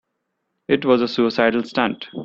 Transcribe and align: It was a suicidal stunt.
It 0.67 0.83
was 0.83 1.03
a 1.03 1.07
suicidal 1.07 1.63
stunt. 1.63 2.07